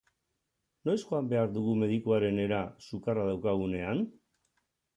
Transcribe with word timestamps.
Noiz 0.89 0.95
joan 1.01 1.29
behar 1.33 1.51
dugu 1.59 1.75
medikuarenera 1.83 2.63
sukarra 2.89 3.29
daukagunean? 3.31 4.05